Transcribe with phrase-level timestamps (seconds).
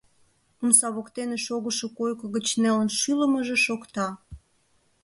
[0.61, 4.07] Омса воктене шогышо койко гыч нелын шӱлымыжӧ шокта.